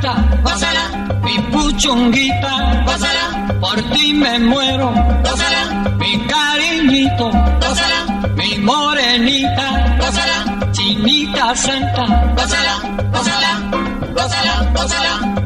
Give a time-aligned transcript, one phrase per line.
[0.00, 4.92] Santa, gózala, mi puchonguita, gózala, por ti me muero,
[5.24, 7.30] gózala, mi cariñito,
[7.60, 12.04] gózala, mi morenita, gózala, chinita santa,
[12.36, 12.74] gózala,
[13.12, 13.50] gózala,
[14.14, 15.45] gózala, gózala,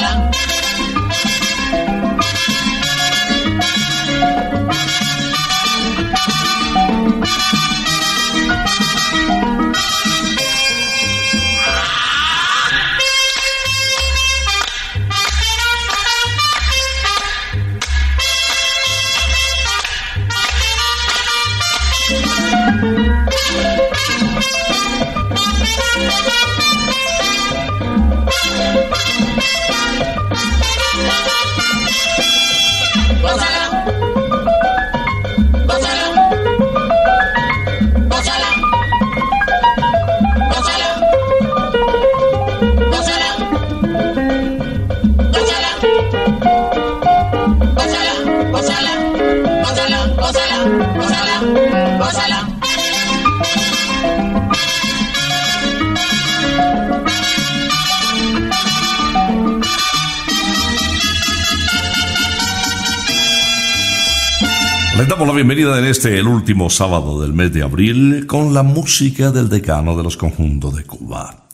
[65.11, 69.29] Damos la bienvenida en este, el último sábado del mes de abril, con la música
[69.29, 71.47] del decano de los conjuntos de Cuba.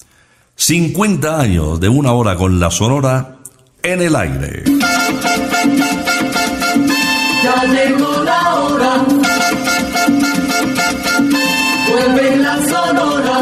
[0.56, 3.38] 50 años de una hora con la sonora
[3.82, 4.64] en el aire.
[7.44, 9.06] Ya llegó la hora.
[11.90, 13.37] Vuelve la sonora.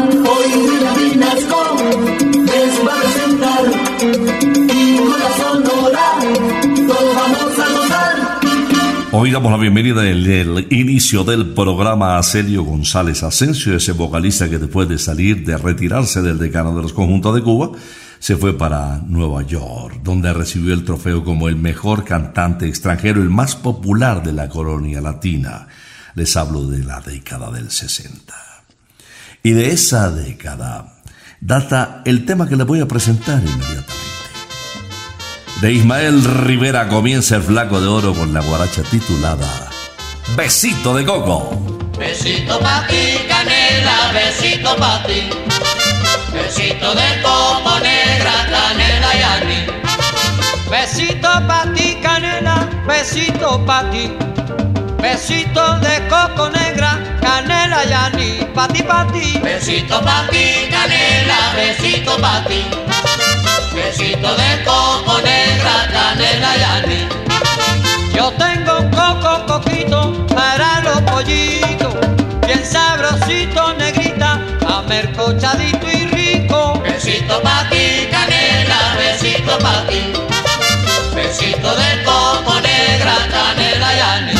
[9.26, 14.48] Hoy damos la bienvenida en el inicio del programa a Celio González Asensio, ese vocalista
[14.48, 17.72] que después de salir, de retirarse del decano de los conjuntos de Cuba,
[18.20, 23.28] se fue para Nueva York, donde recibió el trofeo como el mejor cantante extranjero, el
[23.28, 25.66] más popular de la colonia latina.
[26.14, 28.32] Les hablo de la década del 60.
[29.42, 31.02] Y de esa década
[31.40, 34.05] data el tema que les voy a presentar inmediatamente.
[35.60, 39.70] De Ismael Rivera comienza el flaco de oro con la guaracha titulada
[40.36, 41.50] Besito de Coco.
[41.98, 45.30] Besito pa' ti, canela, besito pa' ti.
[46.30, 49.66] Besito de coco negra, canela y anís.
[50.70, 54.12] Besito pa' ti, canela, besito pa' ti.
[55.00, 58.44] Besito de coco negra, canela y anís.
[58.54, 59.40] Pa' ti, pa' ti.
[59.42, 62.85] Besito pa' ti, canela, besito pa' ti.
[63.76, 67.06] Quesito de coco, negra, canela y anís.
[68.14, 71.94] Yo tengo un coco coquito para los pollitos,
[72.46, 76.82] bien sabrosito, negrita, amercochadito y rico.
[76.84, 80.00] Quesito pa' ti, canela, besito pa' ti.
[81.14, 84.35] Besito de coco, negra, canela y anís.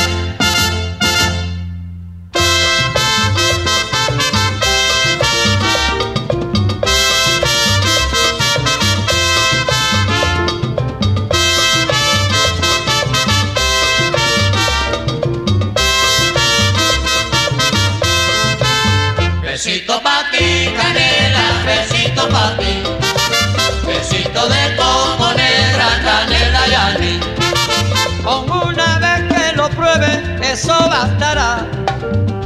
[30.56, 31.66] Eso bastará.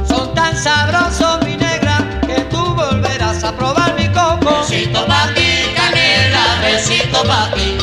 [0.05, 1.95] Son tan sabrosos, mi negra,
[2.27, 4.51] que tú volverás a probar mi coco.
[4.59, 7.77] Besito pa' ti, canela, besito pa' ti.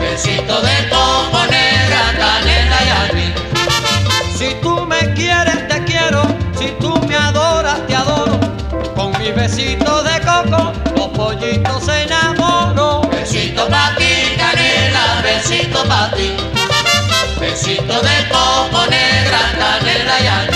[0.00, 3.34] Besito de coco negra, canela y anís.
[4.36, 6.22] Si tú me quieres, te quiero.
[6.58, 8.36] Si tú me adoras, te adoro.
[8.96, 13.08] Con mi besito de coco, los pollitos se enamoran.
[13.12, 16.49] Besito pa' ti, canela, besito pa' ti.
[17.62, 20.49] Besito de coco negra, canela y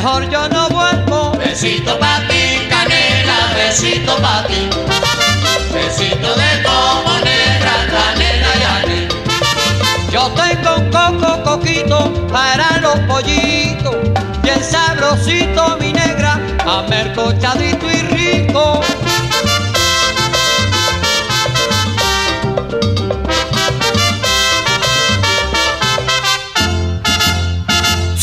[0.00, 1.32] mejor yo no vuelvo.
[1.32, 4.60] Besito pa' ti, canela, besito pa' ti.
[5.74, 9.08] Besito de coco negra, canela y anís.
[10.10, 11.98] Yo tengo un coco coquito
[12.32, 13.96] para los pollitos,
[14.42, 18.29] bien sabrosito mi negra, amercochadito y rico.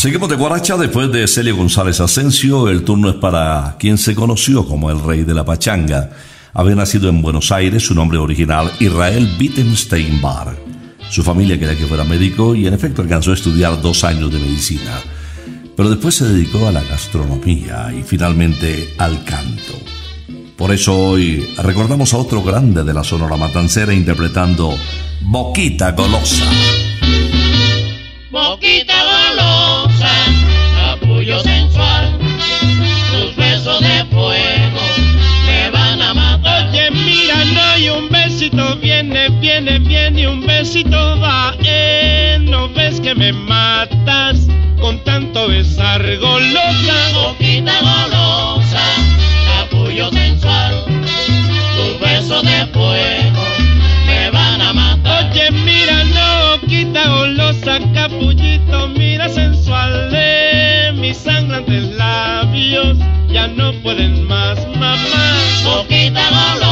[0.08, 2.70] Seguimos de Guaracha después de Celio González Asensio.
[2.70, 6.08] El turno es para quien se conoció como el rey de la pachanga.
[6.54, 10.56] Había nacido en Buenos Aires, su nombre original Israel Wittenstein Bar.
[11.10, 14.38] Su familia quería que fuera médico y en efecto alcanzó a estudiar dos años de
[14.38, 14.98] medicina.
[15.76, 19.74] Pero después se dedicó a la gastronomía y finalmente al canto.
[20.56, 24.74] Por eso hoy recordamos a otro grande de la Sonora Matancera interpretando
[25.20, 26.46] Boquita Golosa.
[28.30, 29.87] Boquita golosa,
[30.76, 32.18] capullo sensual,
[33.10, 34.80] tus besos de fuego
[35.46, 36.68] me van a matar.
[36.70, 41.54] Oye, mira, no hay un besito, viene, viene, viene, y un besito va,
[42.40, 44.46] no ves que me matas
[44.80, 46.94] con tanto besar golosa.
[47.14, 48.82] Boquita golosa,
[49.46, 50.84] capullo sensual,
[51.76, 53.42] tus besos de fuego
[54.06, 55.30] me van a matar.
[55.30, 59.28] Oye, mira, no, quita golosa, capullito, mira
[61.08, 62.98] mis sangrantes labios
[63.30, 65.38] ya no pueden más, mamá.
[65.64, 66.67] Boquita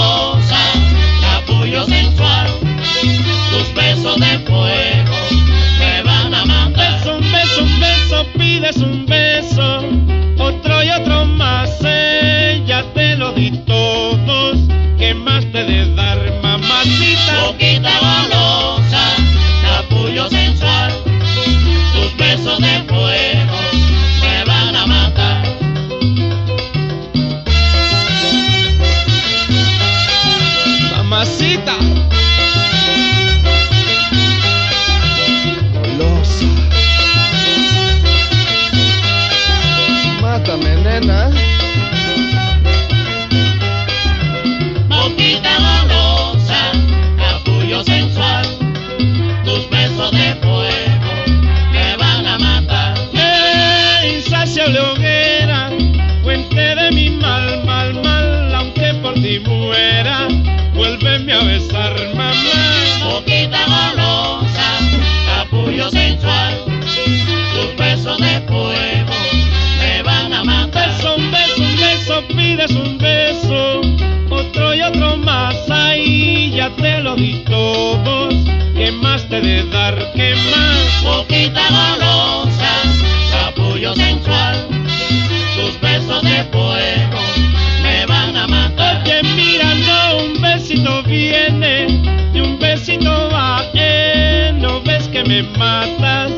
[89.34, 91.86] mirando, un besito viene
[92.32, 93.64] y un besito va.
[93.74, 96.32] Eh, no ves que me matas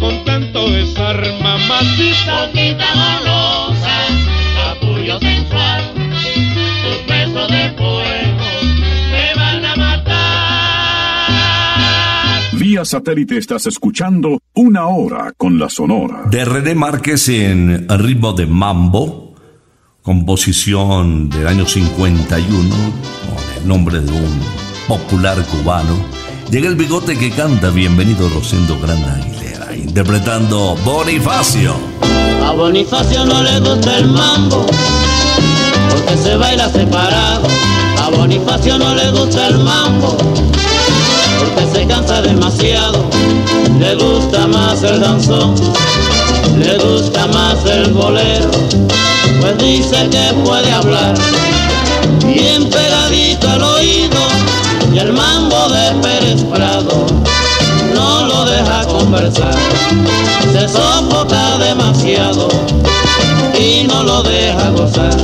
[0.00, 2.46] con tanto desarma, mamacita.
[2.46, 4.06] Boquita golosa,
[4.56, 5.82] capullo sensual,
[6.82, 8.46] tus besos de fuego
[9.10, 11.32] me van a matar.
[12.54, 16.24] Vía satélite estás escuchando una hora con la sonora.
[16.30, 19.31] De René Márquez en Ritmo de Mambo
[20.02, 24.40] composición del año 51, con el nombre de un
[24.88, 25.96] popular cubano.
[26.50, 31.74] Llega el bigote que canta Bienvenido Rosendo Gran Aguilera, interpretando Bonifacio.
[32.44, 34.66] A Bonifacio no le gusta el mambo,
[35.90, 37.46] porque se baila separado.
[38.02, 40.16] A Bonifacio no le gusta el mambo
[41.38, 43.08] porque se cansa demasiado.
[43.78, 45.54] Le gusta más el danzón,
[46.58, 48.50] le gusta más el bolero,
[49.40, 51.14] pues dice que puede hablar
[52.24, 54.20] bien pegadito al oído
[54.92, 57.06] y el mambo de Pérez Prado
[57.94, 59.54] no lo deja conversar.
[60.52, 62.48] Se sofoca demasiado
[63.58, 65.16] y no lo deja gozar.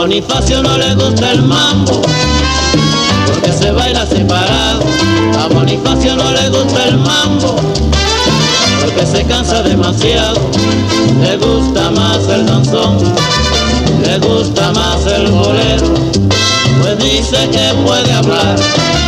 [0.00, 2.00] Bonifacio no le gusta el mambo,
[3.26, 4.80] porque se baila separado.
[5.38, 7.56] A Bonifacio no le gusta el mambo,
[8.80, 10.40] porque se cansa demasiado.
[11.20, 12.96] Le gusta más el danzón,
[14.02, 15.92] le gusta más el bolero,
[16.80, 18.99] pues dice que puede hablar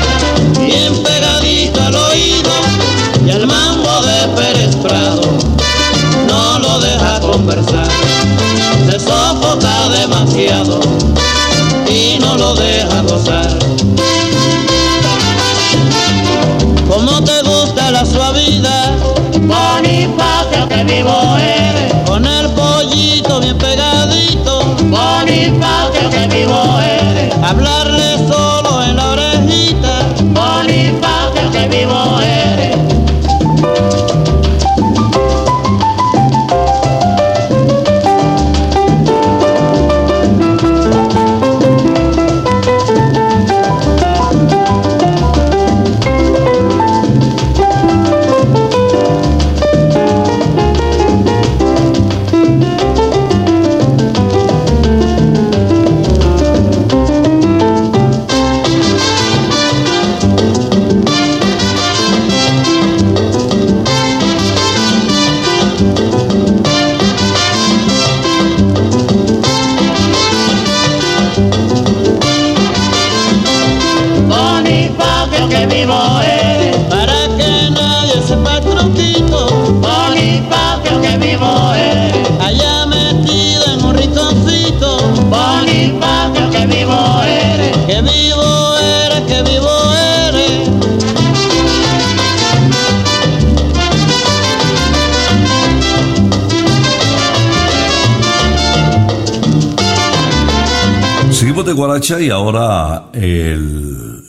[101.64, 104.24] y ahora el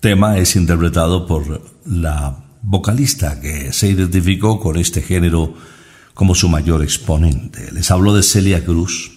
[0.00, 5.54] tema es interpretado por la vocalista que se identificó con este género
[6.14, 7.70] como su mayor exponente.
[7.72, 9.12] Les hablo de Celia Cruz.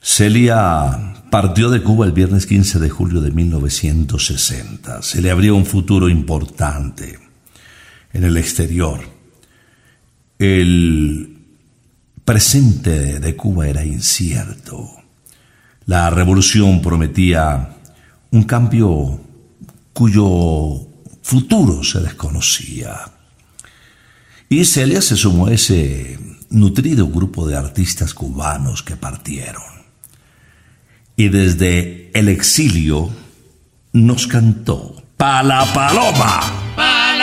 [0.00, 5.02] Celia partió de Cuba el viernes 15 de julio de 1960.
[5.02, 7.18] Se le abrió un futuro importante
[8.12, 9.00] en el exterior.
[10.38, 11.38] El
[12.24, 15.03] presente de Cuba era incierto.
[15.86, 17.76] La revolución prometía
[18.30, 19.20] un cambio
[19.92, 20.80] cuyo
[21.22, 23.00] futuro se desconocía.
[24.48, 26.18] Y Celia se sumó a ese
[26.50, 29.62] nutrido grupo de artistas cubanos que partieron.
[31.16, 33.10] Y desde el exilio
[33.92, 37.13] nos cantó Pa la Paloma.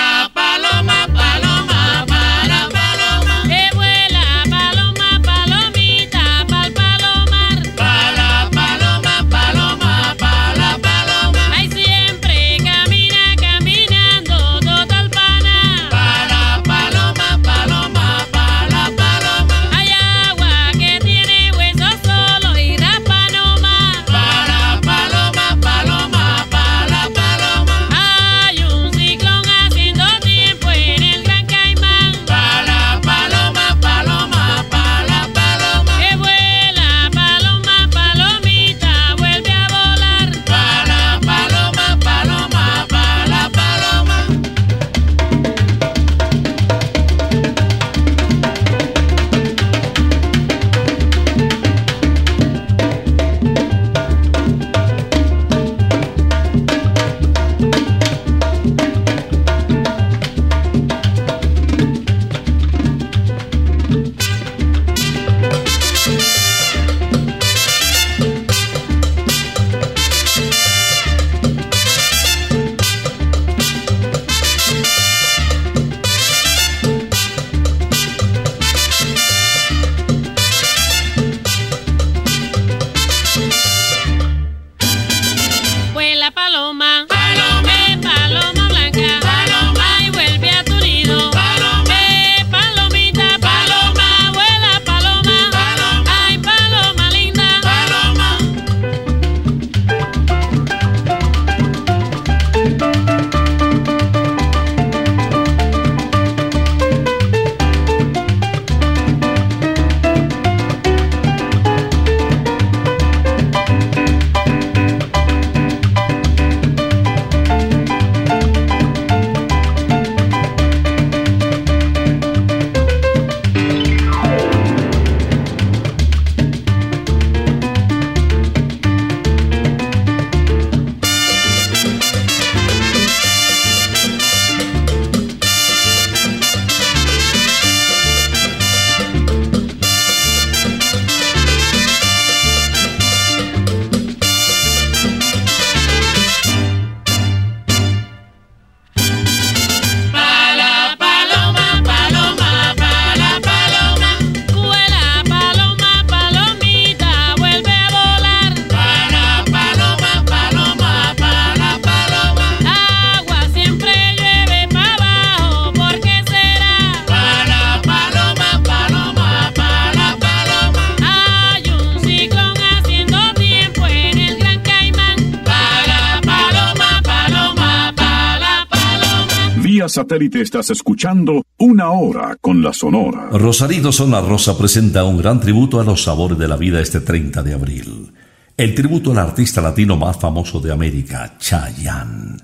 [180.12, 183.30] Satélite estás escuchando Una Hora con la Sonora.
[183.32, 187.42] Rosarito Zona Rosa presenta un gran tributo a los sabores de la vida este 30
[187.42, 188.12] de abril.
[188.58, 192.36] El tributo al artista latino más famoso de América, Chayanne.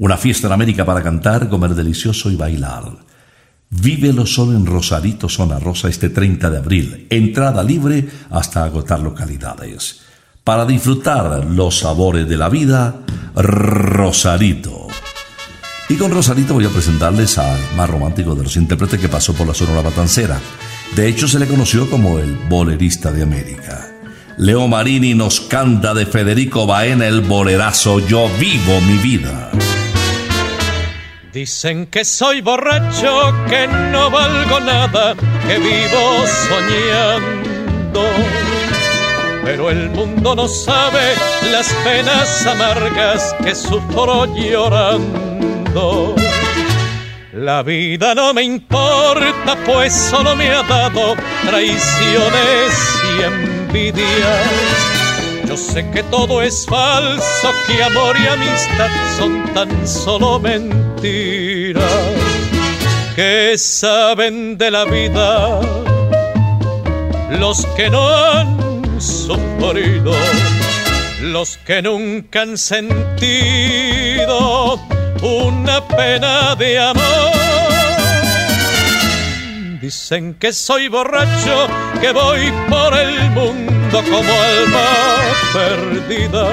[0.00, 2.90] Una fiesta en América para cantar, comer delicioso y bailar.
[3.70, 7.06] Vívelo solo en Rosarito Zona Rosa este 30 de abril.
[7.08, 10.00] Entrada libre hasta agotar localidades.
[10.42, 12.96] Para disfrutar los sabores de la vida,
[13.36, 14.88] Rosarito.
[15.92, 19.46] Y con Rosarito voy a presentarles al más romántico de los intérpretes que pasó por
[19.46, 20.40] la Sonora Matancera.
[20.96, 23.90] De hecho, se le conoció como el bolerista de América.
[24.38, 29.50] Leo Marini nos canta de Federico Baena el bolerazo Yo vivo mi vida.
[31.30, 35.14] Dicen que soy borracho, que no valgo nada,
[35.46, 38.02] que vivo soñando.
[39.44, 41.16] Pero el mundo no sabe
[41.50, 45.51] las penas amargas que sufro llorando.
[47.32, 52.72] La vida no me importa, pues solo me ha dado traiciones
[53.18, 54.06] y envidias.
[55.46, 61.82] Yo sé que todo es falso, que amor y amistad son tan solo mentiras
[63.16, 65.60] que saben de la vida
[67.38, 70.12] los que no han sufrido,
[71.22, 73.12] los que nunca han sentido
[75.22, 77.42] una pena de amor
[79.82, 81.66] Dicen que soy borracho,
[82.00, 85.18] que voy por el mundo como alma
[85.52, 86.48] perdida.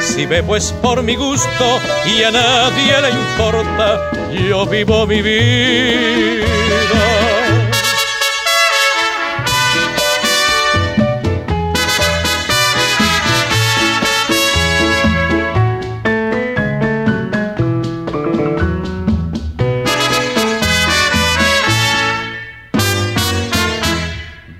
[0.00, 4.12] Si bebo es por mi gusto y a nadie le importa,
[4.48, 6.46] yo vivo mi vida.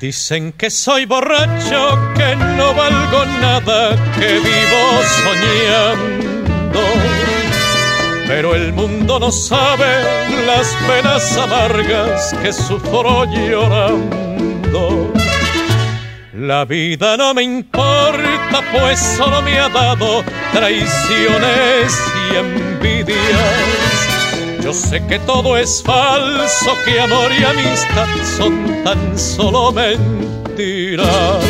[0.09, 4.83] Dicen que soy borracho, que no valgo nada, que vivo
[5.23, 6.81] soñando.
[8.27, 9.87] Pero el mundo no sabe
[10.47, 15.13] las penas amargas que sufro llorando.
[16.33, 23.78] La vida no me importa, pues solo me ha dado traiciones y envidias
[24.63, 31.45] yo sé que todo es falso, que amor y amistad son tan solo mentiras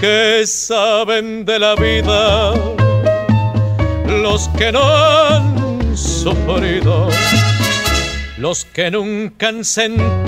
[0.00, 2.54] que saben de la vida
[4.06, 7.08] los que no han sufrido,
[8.38, 10.24] los que nunca han sentido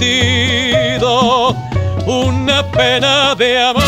[2.07, 3.83] una pena de amor.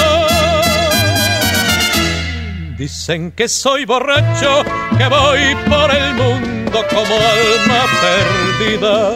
[2.78, 4.62] Dicen que soy borracho,
[4.98, 9.14] que voy por el mundo como alma perdida.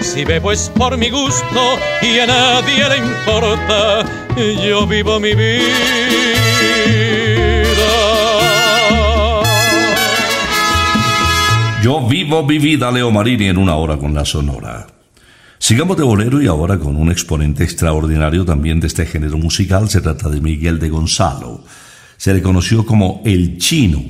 [0.00, 4.04] Si bebo es por mi gusto y a nadie le importa,
[4.66, 5.70] yo vivo mi vida.
[11.82, 14.86] Yo vivo mi vida, Leo Marini, en una hora con la Sonora.
[15.58, 19.88] Sigamos de bolero y ahora con un exponente extraordinario también de este género musical.
[19.88, 21.64] Se trata de Miguel de Gonzalo.
[22.18, 24.02] Se le conoció como El Chino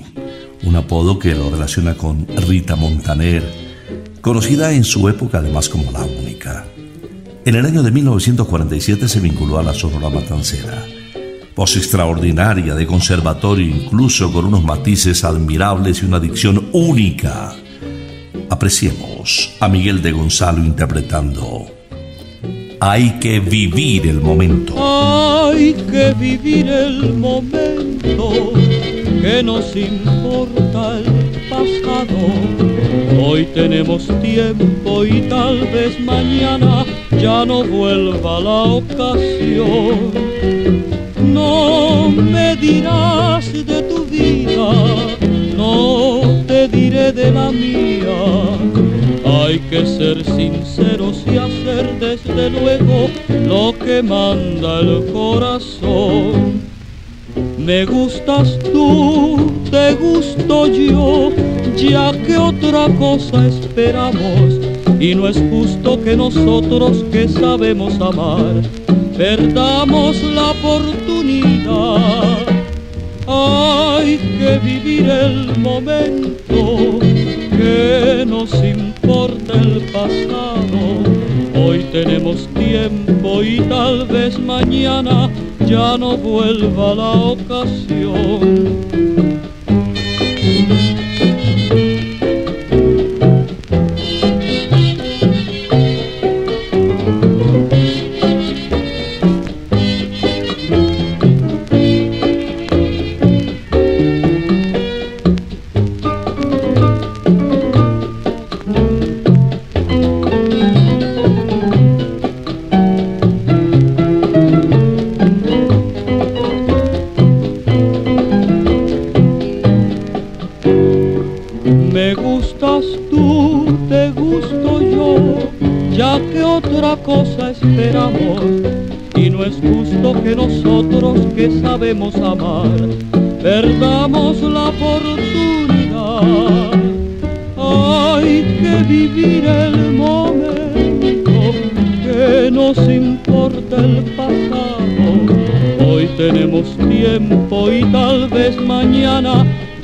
[0.63, 3.43] un apodo que lo relaciona con Rita Montaner,
[4.21, 6.65] conocida en su época además como la única.
[7.45, 10.85] En el año de 1947 se vinculó a la Sonora Matancera.
[11.57, 17.55] Voz extraordinaria de conservatorio, incluso con unos matices admirables y una dicción única.
[18.51, 21.67] Apreciemos a Miguel de Gonzalo interpretando
[22.81, 24.75] Hay que vivir el momento.
[24.77, 28.53] Hay que vivir el momento
[29.21, 32.19] que nos importa el pasado.
[33.23, 36.85] Hoy tenemos tiempo y tal vez mañana
[37.21, 40.13] ya no vuelva la ocasión.
[41.23, 44.73] No me dirás de tu vida,
[45.57, 48.21] no te diré de la mía.
[49.25, 53.11] Hay que ser sinceros y hacer desde luego
[53.47, 56.60] lo que manda el corazón
[57.59, 59.37] me gustas tú,
[59.71, 61.31] te gusto yo,
[61.77, 64.59] ya que otra cosa esperamos.
[64.99, 68.63] Y no es justo que nosotros que sabemos amar,
[69.17, 71.99] perdamos la oportunidad.
[73.27, 80.81] Hay que vivir el momento, que nos importa el pasado.
[81.55, 85.31] Hoy tenemos tiempo y tal vez mañana
[85.71, 88.91] ya no vuelva la ocasión.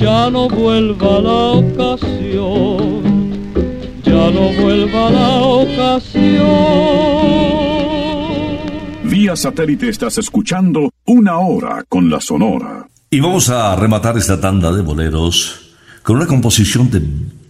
[0.07, 3.03] Ya no vuelva la ocasión,
[4.05, 6.47] ya no vuelva la ocasión.
[9.03, 12.87] Vía satélite estás escuchando una hora con la Sonora.
[13.11, 17.03] Y vamos a rematar esta tanda de boleros con una composición de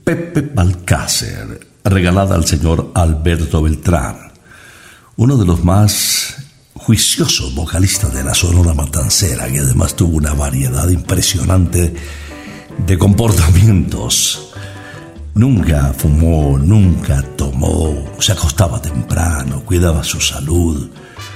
[0.03, 4.33] Pepe Balcácer, regalada al señor Alberto Beltrán,
[5.17, 6.37] uno de los más
[6.73, 11.95] juiciosos vocalistas de la Sonora Matancera, que además tuvo una variedad impresionante
[12.79, 14.53] de comportamientos.
[15.35, 20.89] Nunca fumó, nunca tomó, se acostaba temprano, cuidaba su salud.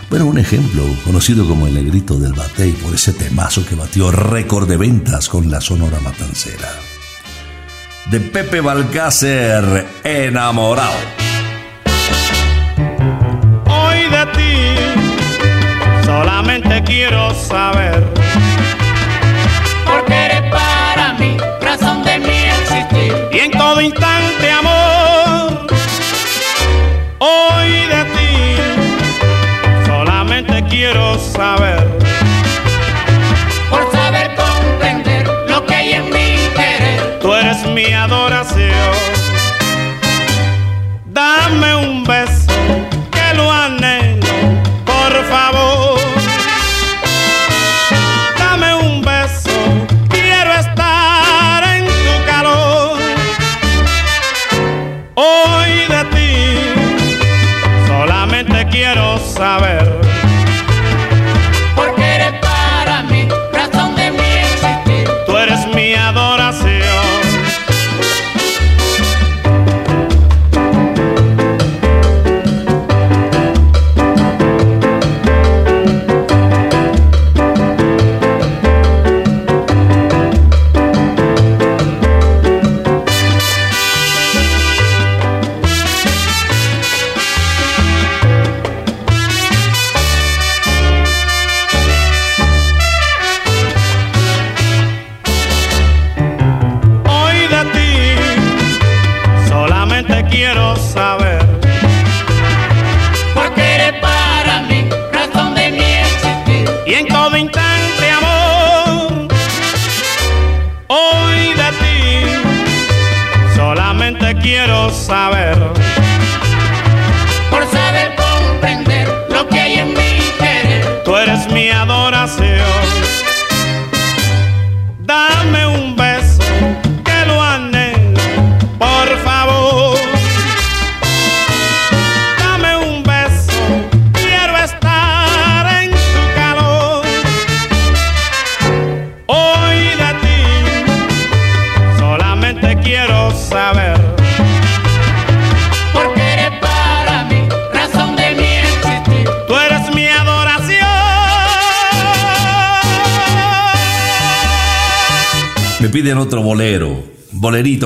[0.09, 4.68] Bueno, un ejemplo, conocido como el negrito del batey por ese temazo que batió récord
[4.68, 6.68] de ventas con la Sonora Matancera.
[8.11, 10.96] De Pepe Balcácer, enamorado.
[13.66, 18.29] Hoy de ti solamente quiero saber
[23.60, 24.09] todo instante
[59.40, 59.79] saber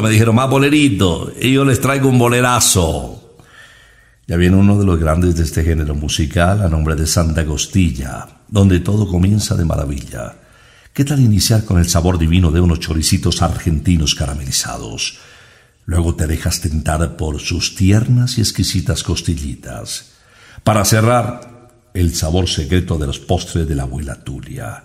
[0.05, 1.33] me dijeron, más bolerito.
[1.41, 3.39] Y yo les traigo un bolerazo.
[4.27, 8.27] Ya viene uno de los grandes de este género musical a nombre de Santa Costilla,
[8.49, 10.37] donde todo comienza de maravilla.
[10.93, 15.19] ¿Qué tal iniciar con el sabor divino de unos choricitos argentinos caramelizados?
[15.87, 20.13] Luego te dejas tentar por sus tiernas y exquisitas costillitas.
[20.63, 24.85] Para cerrar, el sabor secreto de los postres de la abuela Tulia.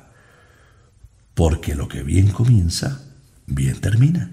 [1.33, 2.99] Porque lo que bien comienza,
[3.49, 4.29] Bien termina.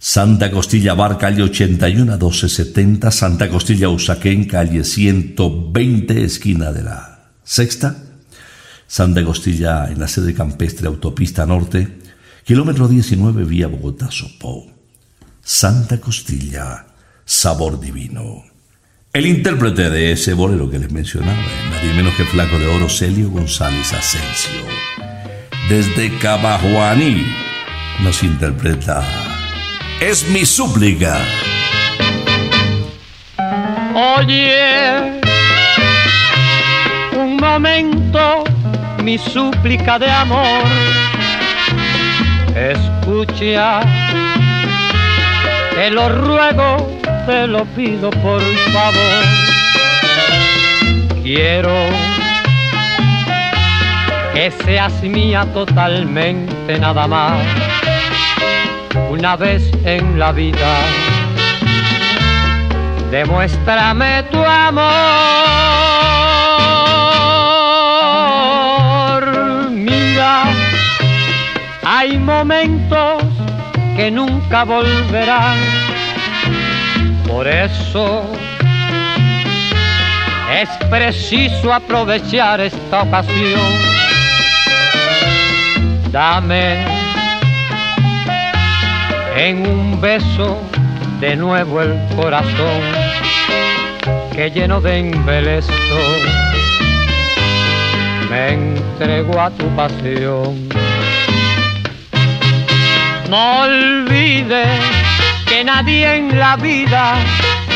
[0.00, 7.96] Santa Costilla Bar, calle 81 1270, Santa Costilla Usaquén, calle 120, esquina de la Sexta.
[8.86, 11.98] Santa Costilla en la sede campestre Autopista Norte,
[12.44, 14.70] kilómetro 19 vía Bogotá-Sopó.
[15.42, 16.86] Santa Costilla,
[17.24, 18.44] sabor divino.
[19.12, 23.30] El intérprete de ese bolero que les mencionaba, nadie menos que Flaco de Oro, Celio
[23.30, 24.62] González Asensio.
[25.68, 27.26] Desde Cabajuaní,
[28.00, 29.37] nos interpreta
[30.00, 31.18] es mi súplica.
[33.94, 35.20] Oye,
[37.16, 38.44] un momento,
[39.02, 40.62] mi súplica de amor.
[42.54, 43.80] Escucha,
[45.74, 49.24] te lo ruego, te lo pido por favor.
[51.22, 51.86] Quiero
[54.32, 57.87] que seas mía totalmente nada más
[59.10, 60.76] una vez en la vida,
[63.10, 64.88] demuéstrame tu amor.
[69.70, 70.44] Mira,
[71.84, 73.22] hay momentos
[73.96, 75.58] que nunca volverán.
[77.26, 78.24] Por eso
[80.52, 83.60] es preciso aprovechar esta ocasión.
[86.10, 86.97] Dame
[89.38, 90.58] en un beso
[91.20, 92.82] de nuevo el corazón
[94.34, 95.72] que lleno de embeleso
[98.28, 100.68] me entrego a tu pasión.
[103.30, 104.80] No olvides
[105.46, 107.14] que nadie en la vida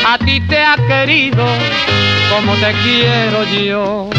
[0.05, 1.45] a ti te ha querido
[2.29, 4.09] como te quiero yo.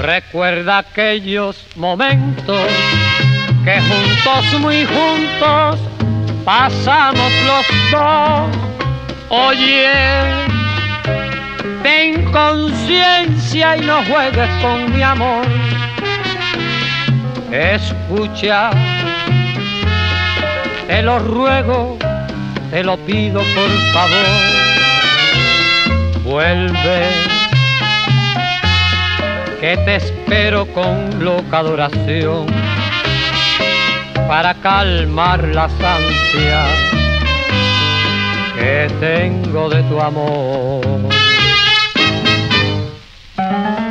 [0.00, 2.66] Recuerda aquellos momentos
[3.64, 5.80] que juntos, muy juntos,
[6.48, 8.48] pasamos los dos.
[9.28, 9.90] Oye,
[11.82, 15.44] ten conciencia y no juegues con mi amor.
[17.52, 18.70] Escucha,
[20.86, 21.98] te lo ruego,
[22.70, 24.26] te lo pido por favor.
[26.24, 27.08] Vuelve,
[29.60, 32.67] que te espero con loca adoración
[34.28, 36.68] para calmar las ansias
[38.58, 40.84] que tengo de tu amor.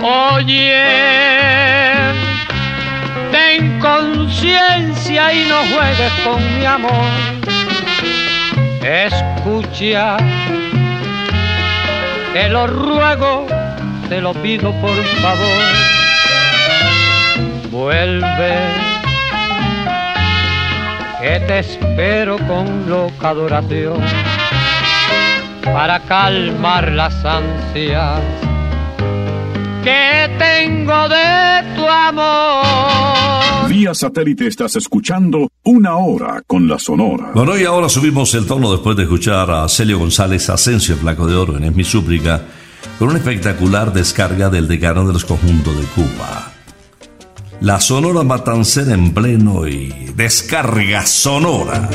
[0.03, 0.83] Oye,
[3.31, 7.09] ten conciencia y no juegues con mi amor.
[8.83, 10.17] Escucha,
[12.33, 13.47] te lo ruego,
[14.07, 15.63] te lo pido por favor.
[17.71, 18.96] Vuelve
[21.21, 23.99] que te espero con loca adoración
[25.63, 28.21] para calmar las ansias
[29.83, 33.67] que tengo de tu amor.
[33.67, 37.31] Vía satélite estás escuchando una hora con la Sonora.
[37.33, 41.35] Bueno, y ahora subimos el tono después de escuchar a Celio González Asensio, Flaco de
[41.35, 42.43] Oro, en Es mi súplica,
[42.99, 46.56] con una espectacular descarga del decano de los conjuntos de Cuba.
[47.59, 51.89] La Sonora Matancera en pleno y descarga sonora.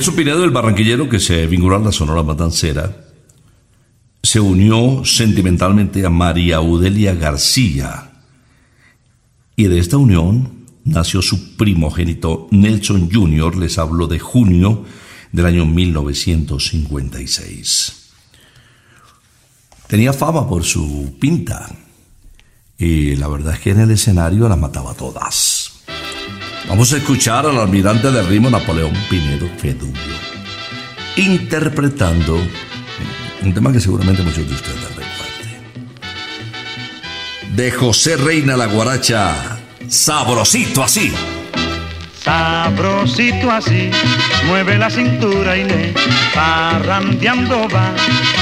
[0.00, 3.04] Nelson Pinedo, el barranquillero que se vinculó a la Sonora Matancera,
[4.22, 8.10] se unió sentimentalmente a María Audelia García.
[9.56, 14.86] Y de esta unión nació su primogénito Nelson Jr., les hablo de junio
[15.32, 18.12] del año 1956.
[19.86, 21.76] Tenía fama por su pinta
[22.78, 25.49] y la verdad es que en el escenario las mataba todas.
[26.70, 30.14] Vamos a escuchar al almirante de ritmo Napoleón Pinedo Fedullo
[31.16, 32.40] interpretando
[33.42, 35.16] un tema que seguramente muchos de ustedes recuerden.
[37.56, 41.12] De José Reina la Guaracha, sabrosito así.
[42.22, 43.90] Sabrosito así,
[44.46, 45.92] mueve la cintura y le
[46.32, 47.92] parrandeando va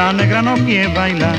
[0.00, 1.36] La negra no quiere bailar.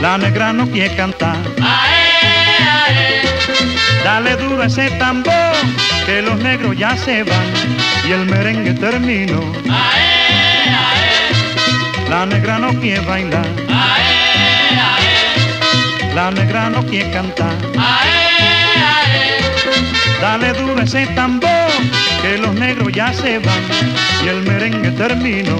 [0.00, 1.36] La negra no quiere cantar.
[4.02, 5.52] Dale duro ese tambor,
[6.06, 7.52] que los negros ya se van
[8.08, 9.42] y el merengue terminó.
[12.08, 13.46] La negra no quiere bailar.
[16.14, 17.54] La negra no quiere cantar.
[20.20, 21.48] Dale duro ese tambor,
[22.20, 23.62] que los negros ya se van
[24.22, 25.58] y el merengue terminó.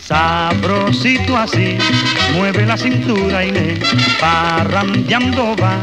[0.00, 1.78] Sabrosito así,
[2.38, 3.80] mueve la cintura le
[4.20, 5.76] parrandeando va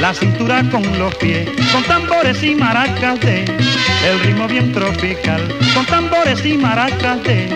[0.00, 5.42] la cintura con los pies, con tambores y maracas de el ritmo bien tropical,
[5.74, 7.48] con tambores y maracas de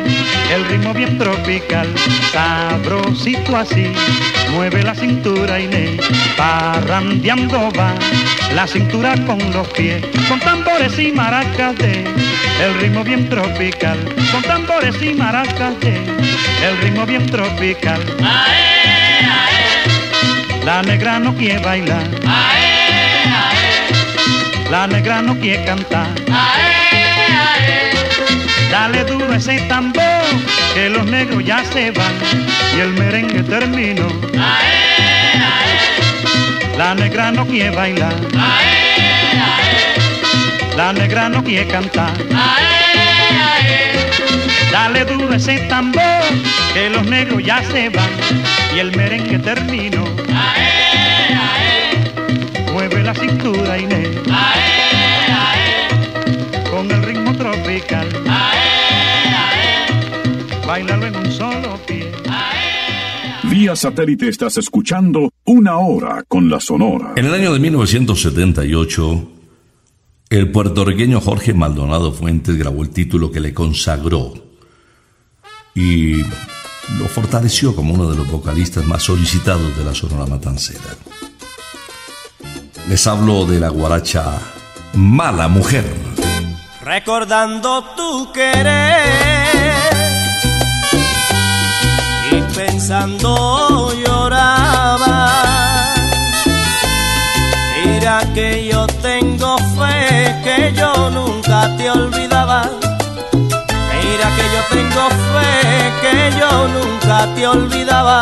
[0.55, 1.89] el ritmo bien tropical,
[2.33, 3.91] sabrosito así,
[4.53, 5.99] mueve la cintura le
[6.37, 7.95] parrandeando va
[8.55, 12.05] la cintura con los pies, con tambores y maracas de
[12.63, 13.99] el ritmo bien tropical,
[14.31, 15.97] con tambores y maracas de
[16.67, 18.01] el ritmo bien tropical.
[18.21, 20.65] Ae, ae.
[20.65, 22.09] La negra no quiere bailar.
[22.27, 22.65] Ae,
[24.71, 26.09] La negra no quiere cantar.
[28.71, 30.25] Dale duro ese tambor,
[30.75, 32.15] que los negros ya se van
[32.77, 34.09] y el merengue terminó.
[36.77, 38.15] La negra no quiere bailar.
[40.77, 42.13] La negra no quiere cantar.
[44.73, 46.03] Dale duro ese tambor,
[46.73, 48.11] que los negros ya se van
[48.75, 50.05] y el merengue terminó.
[52.73, 54.09] Mueve la cintura Inés.
[56.71, 58.09] Con el ritmo tropical.
[60.67, 61.14] Bailalo en.
[63.65, 67.15] Vía satélite estás escuchando Una Hora con la Sonora.
[67.17, 69.31] En el año de 1978,
[70.29, 74.35] el puertorriqueño Jorge Maldonado Fuentes grabó el título que le consagró
[75.75, 80.99] y lo fortaleció como uno de los vocalistas más solicitados de la Sonora Matancera.
[82.91, 84.43] Les hablo de la guaracha
[84.93, 85.91] Mala Mujer.
[86.83, 89.34] Recordando tu querer
[92.87, 95.17] pensando lloraba.
[97.83, 102.69] Mira que yo tengo fe que yo nunca te olvidaba
[104.03, 105.51] Mira que yo tengo fe,
[106.03, 108.19] que yo nunca te olvidaba.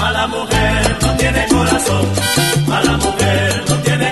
[0.00, 2.06] Mala mujer no tiene corazón,
[2.66, 4.11] mala mujer no tiene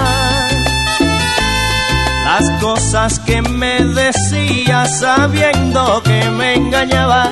[2.61, 7.29] cosas que me decías sabiendo que me engañabas.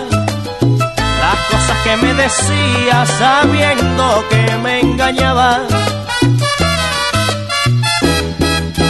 [1.22, 5.62] Las cosas que me decías sabiendo que me engañabas.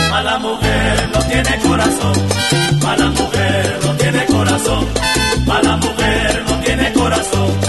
[0.09, 2.15] Mala mujer no tiene corazón.
[2.83, 4.87] Mala mujer no tiene corazón.
[5.45, 7.68] Mala mujer no tiene corazón.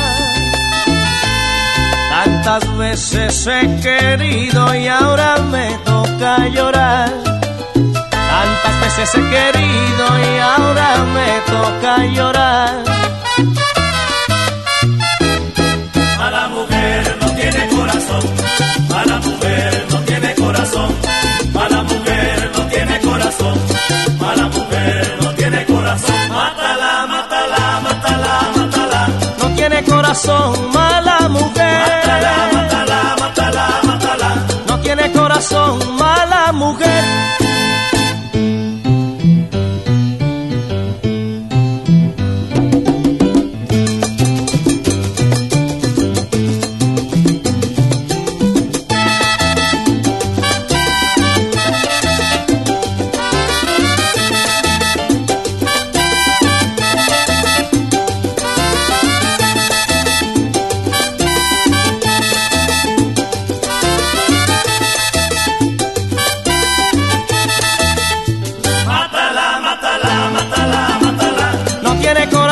[2.43, 7.11] Tantas veces he querido y ahora me toca llorar.
[8.09, 12.83] Tantas veces he querido y ahora me toca llorar.
[16.17, 18.23] Mala mujer no tiene corazón.
[18.89, 20.95] Mala mujer no tiene corazón.
[21.53, 23.59] Mala mujer no tiene corazón.
[24.19, 26.29] Mala mujer no tiene corazón.
[26.29, 29.07] Mátala, mátala, mátala, mátala.
[29.37, 30.71] No tiene corazón,
[31.21, 32.80] mala mujer.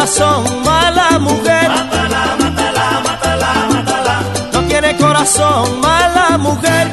[0.09, 1.69] Corazón, mala mujer.
[1.69, 4.23] Mátala, mátala, mátala, mátala.
[4.53, 6.87] No tiene corazón, mala mujer.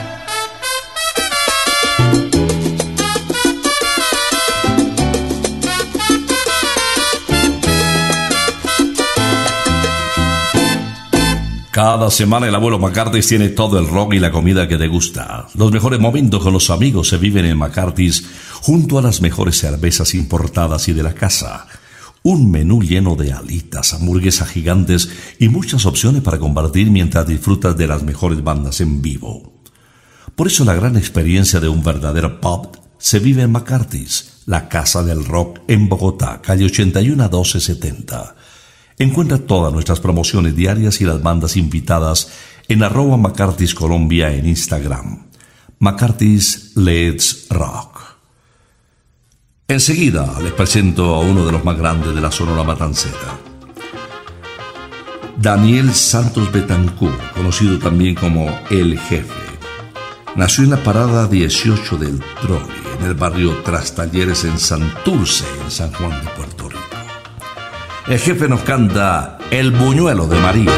[11.71, 15.47] Cada semana el abuelo McCarthy's tiene todo el rock y la comida que te gusta.
[15.55, 18.25] Los mejores momentos con los amigos se viven en McCarthy's
[18.63, 21.67] junto a las mejores cervezas importadas y de la casa.
[22.29, 25.09] Un menú lleno de alitas, hamburguesas gigantes
[25.39, 29.53] y muchas opciones para compartir mientras disfrutas de las mejores bandas en vivo.
[30.35, 35.05] Por eso la gran experiencia de un verdadero pub se vive en McCarthy's, la casa
[35.05, 38.35] del rock en Bogotá, calle 81 a 1270.
[38.99, 42.33] Encuentra todas nuestras promociones diarias y las bandas invitadas
[42.67, 45.29] en arroba McCarthy's Colombia en Instagram.
[45.79, 47.96] McCarthy's Let's Rock.
[49.69, 53.37] Enseguida les presento a uno de los más grandes de la Sonora Matancera.
[55.37, 59.33] Daniel Santos Betancourt, conocido también como El Jefe.
[60.37, 65.93] Nació en la parada 18 del Trolli, en el barrio Trastalleres en Santurce, en San
[65.95, 66.81] Juan de Puerto Rico.
[68.07, 70.73] El jefe nos canta El buñuelo de María.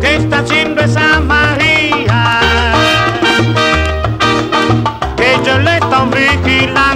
[0.00, 2.40] ¿Qué está haciendo esa María?
[5.16, 6.89] Que yo le están vigilando.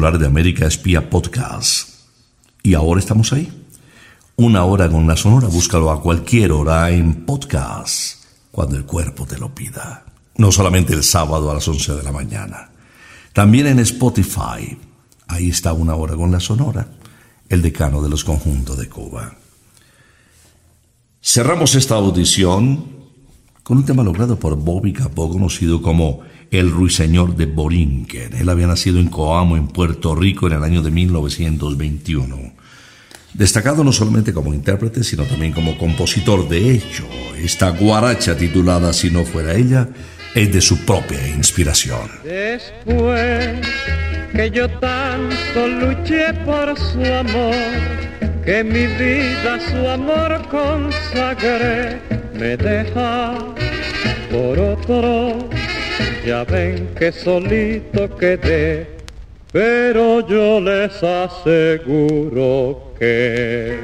[0.00, 2.06] De América es Pia Podcast.
[2.62, 3.52] Y ahora estamos ahí.
[4.36, 9.36] Una hora con la sonora, búscalo a cualquier hora en podcast, cuando el cuerpo te
[9.36, 10.06] lo pida.
[10.38, 12.70] No solamente el sábado a las 11 de la mañana.
[13.34, 14.78] También en Spotify.
[15.28, 16.88] Ahí está una hora con la sonora,
[17.50, 19.34] el decano de los conjuntos de Cuba.
[21.22, 22.86] Cerramos esta audición
[23.62, 26.20] con un tema logrado por Bobby Capó, conocido como
[26.50, 28.34] el ruiseñor de Borinquen.
[28.34, 32.52] Él había nacido en Coamo, en Puerto Rico, en el año de 1921.
[33.34, 36.48] Destacado no solamente como intérprete, sino también como compositor.
[36.48, 39.88] De hecho, esta guaracha titulada Si no fuera ella
[40.34, 42.10] es de su propia inspiración.
[42.24, 43.60] Después
[44.32, 47.54] que yo tanto luché por su amor,
[48.44, 52.00] que mi vida su amor consagré,
[52.34, 52.56] me
[54.30, 55.59] por otro.
[56.24, 58.86] Ya ven que solito quedé,
[59.52, 63.78] pero yo les aseguro que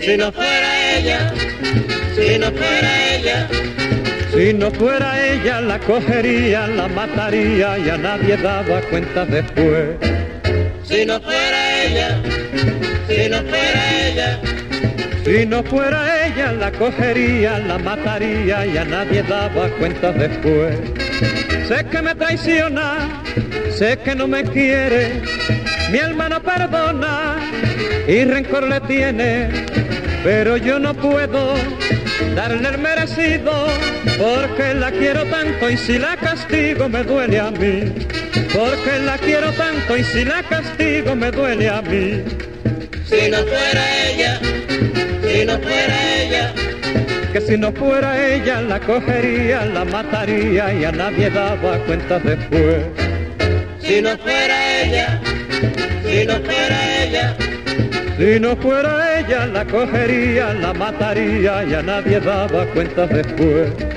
[0.00, 1.32] si no fuera ella,
[2.14, 3.48] si no fuera ella
[4.36, 9.96] si no fuera ella, la cogería, la mataría y a nadie daba cuenta después.
[10.84, 12.20] Si no fuera ella,
[13.08, 13.95] si no fuera ella.
[15.26, 20.78] Si no fuera ella, la cogería, la mataría y a nadie daba cuenta después.
[21.66, 23.24] Sé que me traiciona,
[23.76, 25.20] sé que no me quiere,
[25.90, 27.38] mi alma no perdona
[28.06, 29.48] y rencor le tiene,
[30.22, 31.54] pero yo no puedo
[32.36, 33.66] darle el merecido,
[34.18, 37.92] porque la quiero tanto y si la castigo me duele a mí,
[38.54, 42.22] porque la quiero tanto y si la castigo me duele a mí.
[43.06, 44.40] Si no fuera ella,
[45.36, 46.54] si no fuera ella,
[47.32, 52.86] que si no fuera ella la cogería, la mataría y a nadie daba cuenta después.
[53.78, 55.20] Si no fuera ella,
[56.06, 57.36] si no fuera ella.
[58.18, 63.95] Si no fuera ella, la cogería, la mataría y a nadie daba cuenta después.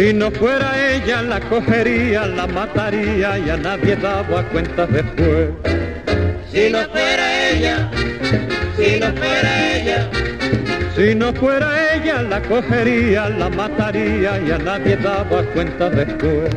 [0.00, 5.50] Si no fuera ella, la cogería, la mataría y a nadie daba cuenta después.
[6.50, 7.90] Si no fuera ella,
[8.78, 10.10] si no fuera ella.
[10.96, 16.48] Si no fuera ella, la cogería, la mataría y a nadie daba cuenta después.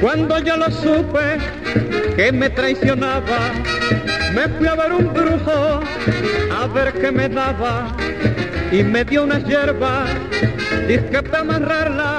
[0.00, 1.38] Cuando yo lo supe
[2.16, 3.52] que me traicionaba,
[4.34, 5.80] me fui a ver un brujo
[6.60, 7.94] a ver qué me daba
[8.72, 10.06] y me dio una hierba,
[10.88, 12.18] dije para amarrarla,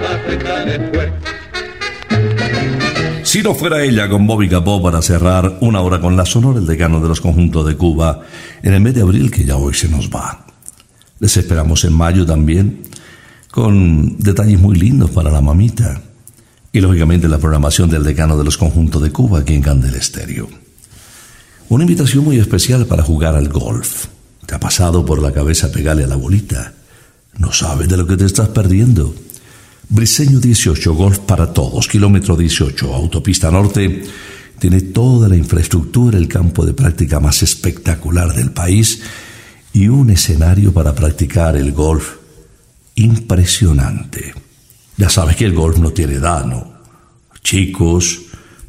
[3.31, 6.65] Si no fuera ella con Bobby Capó para cerrar una hora con la sonora el
[6.65, 8.23] decano de los conjuntos de Cuba
[8.61, 10.45] en el mes de abril que ya hoy se nos va.
[11.17, 12.81] Les esperamos en mayo también
[13.49, 16.01] con detalles muy lindos para la mamita
[16.73, 20.49] y lógicamente la programación del decano de los conjuntos de Cuba aquí en Candel Estéreo.
[21.69, 24.07] Una invitación muy especial para jugar al golf.
[24.45, 26.73] ¿Te ha pasado por la cabeza pegarle a la bolita?
[27.37, 29.15] No sabes de lo que te estás perdiendo.
[29.93, 34.05] Briseño 18, Golf para Todos, kilómetro 18, autopista norte,
[34.57, 39.01] tiene toda la infraestructura, el campo de práctica más espectacular del país
[39.73, 42.13] y un escenario para practicar el golf
[42.95, 44.33] impresionante.
[44.95, 46.71] Ya sabes que el golf no tiene edad, ¿no?
[47.43, 48.21] Chicos,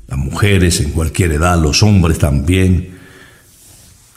[0.08, 2.98] las mujeres en cualquier edad, los hombres también.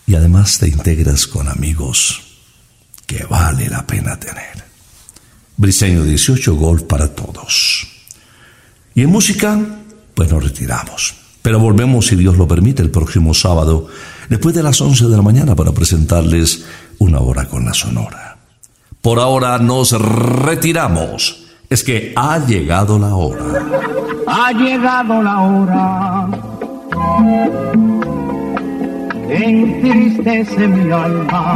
[0.07, 2.19] Y además te integras con amigos
[3.05, 4.64] que vale la pena tener.
[5.57, 7.87] Briseño 18, golf para todos.
[8.93, 9.59] Y en música,
[10.13, 11.15] pues nos retiramos.
[11.41, 13.87] Pero volvemos, si Dios lo permite, el próximo sábado,
[14.29, 16.65] después de las 11 de la mañana, para presentarles
[16.97, 18.37] una hora con la Sonora.
[19.01, 21.45] Por ahora nos retiramos.
[21.69, 23.45] Es que ha llegado la hora.
[24.27, 26.27] Ha llegado la hora.
[29.29, 31.55] Entristece mi alma.